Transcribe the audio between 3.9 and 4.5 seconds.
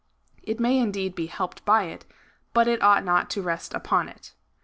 it.